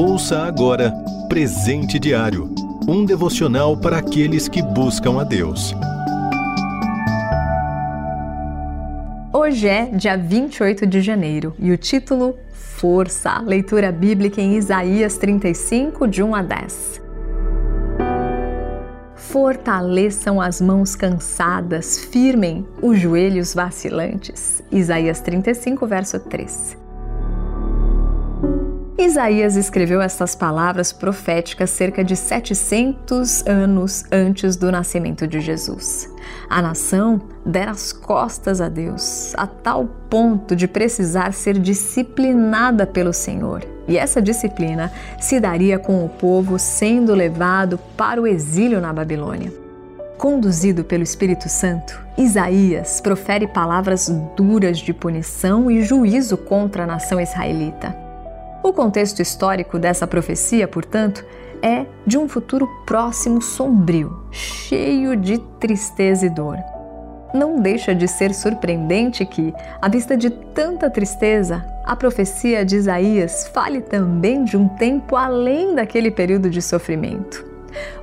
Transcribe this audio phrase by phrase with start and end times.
[0.00, 0.94] Ouça agora
[1.28, 2.54] Presente Diário
[2.86, 5.74] um devocional para aqueles que buscam a Deus.
[9.32, 16.06] Hoje é dia 28 de janeiro e o título Força, leitura bíblica em Isaías 35,
[16.06, 17.02] de 1 a 10.
[19.16, 24.62] Fortaleçam as mãos cansadas, firmem os joelhos vacilantes.
[24.70, 26.87] Isaías 35, verso 3.
[29.00, 36.12] Isaías escreveu estas palavras proféticas cerca de 700 anos antes do nascimento de Jesus.
[36.50, 43.12] A nação dera as costas a Deus, a tal ponto de precisar ser disciplinada pelo
[43.12, 43.64] Senhor.
[43.86, 44.90] E essa disciplina
[45.20, 49.52] se daria com o povo sendo levado para o exílio na Babilônia.
[50.18, 57.20] Conduzido pelo Espírito Santo, Isaías profere palavras duras de punição e juízo contra a nação
[57.20, 58.07] israelita.
[58.62, 61.24] O contexto histórico dessa profecia, portanto,
[61.62, 66.56] é de um futuro próximo sombrio, cheio de tristeza e dor.
[67.34, 73.48] Não deixa de ser surpreendente que, à vista de tanta tristeza, a profecia de Isaías
[73.48, 77.44] fale também de um tempo além daquele período de sofrimento.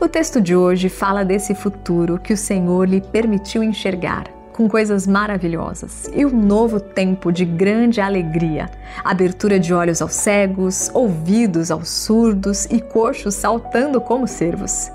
[0.00, 5.06] O texto de hoje fala desse futuro que o Senhor lhe permitiu enxergar com coisas
[5.06, 8.70] maravilhosas e um novo tempo de grande alegria,
[9.02, 14.90] abertura de olhos aos cegos, ouvidos aos surdos e coxos saltando como cervos.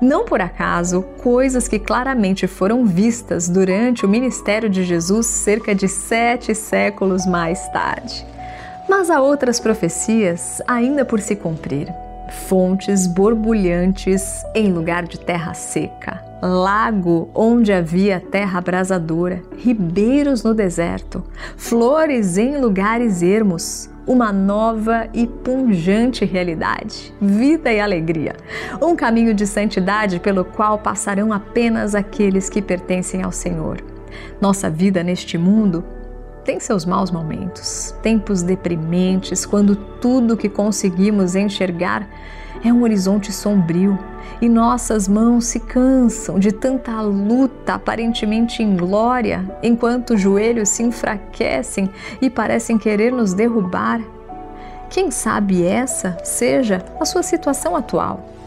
[0.00, 5.88] Não por acaso, coisas que claramente foram vistas durante o ministério de Jesus cerca de
[5.88, 8.24] sete séculos mais tarde.
[8.88, 11.92] Mas há outras profecias ainda por se cumprir
[12.30, 21.24] fontes borbulhantes em lugar de terra seca, lago onde havia terra abrasadora, ribeiros no deserto,
[21.56, 28.34] flores em lugares ermos, uma nova e pungente realidade, vida e alegria,
[28.80, 33.82] um caminho de santidade pelo qual passarão apenas aqueles que pertencem ao Senhor.
[34.40, 35.84] Nossa vida neste mundo
[36.48, 42.08] tem seus maus momentos, tempos deprimentes, quando tudo que conseguimos enxergar
[42.64, 43.98] é um horizonte sombrio
[44.40, 51.90] e nossas mãos se cansam de tanta luta aparentemente inglória, enquanto os joelhos se enfraquecem
[52.18, 54.00] e parecem querer nos derrubar.
[54.88, 58.37] Quem sabe essa seja a sua situação atual?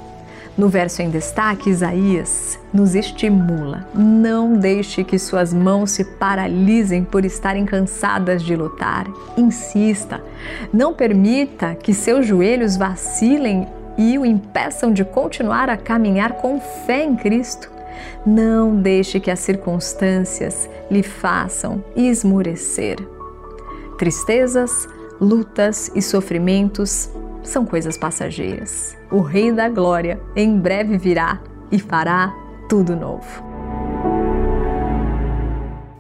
[0.58, 7.24] No verso em destaque, Isaías nos estimula: não deixe que suas mãos se paralisem por
[7.24, 9.08] estarem cansadas de lutar.
[9.38, 10.22] Insista,
[10.74, 13.68] não permita que seus joelhos vacilem
[13.98, 17.70] e o impeçam de continuar a caminhar com fé em Cristo.
[18.26, 22.98] Não deixe que as circunstâncias lhe façam esmurecer.
[23.98, 24.88] Tristezas,
[25.20, 27.10] lutas e sofrimentos
[27.44, 28.98] são coisas passageiras.
[29.12, 31.40] O Rei da Glória em breve virá
[31.72, 32.34] e fará
[32.70, 33.52] tudo novo.